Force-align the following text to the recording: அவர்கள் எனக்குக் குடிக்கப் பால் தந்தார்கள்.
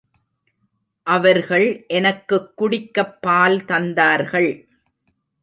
அவர்கள் 1.07 1.85
எனக்குக் 1.87 2.61
குடிக்கப் 2.61 3.21
பால் 3.21 3.59
தந்தார்கள். 3.65 4.51